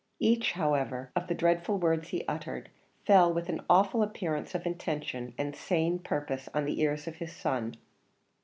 Each, 0.19 0.53
however, 0.53 1.11
of 1.15 1.27
the 1.27 1.35
dreadful 1.35 1.77
words 1.77 2.07
he 2.07 2.25
uttered 2.27 2.69
fell 3.05 3.31
with 3.31 3.49
an 3.49 3.61
awful 3.69 4.01
appearance 4.01 4.55
of 4.55 4.65
intention 4.65 5.35
and 5.37 5.55
sane 5.55 5.99
purpose 5.99 6.49
on 6.55 6.65
the 6.65 6.81
ears 6.81 7.05
of 7.07 7.17
his 7.17 7.31
son. 7.31 7.75